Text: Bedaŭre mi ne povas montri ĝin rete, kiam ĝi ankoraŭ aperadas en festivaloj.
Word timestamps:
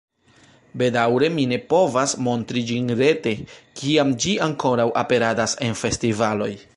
Bedaŭre 0.81 1.27
mi 1.33 1.43
ne 1.51 1.59
povas 1.73 2.15
montri 2.29 2.63
ĝin 2.71 2.89
rete, 3.03 3.35
kiam 3.83 4.15
ĝi 4.25 4.33
ankoraŭ 4.49 4.91
aperadas 5.03 5.57
en 5.69 5.81
festivaloj. 5.87 6.53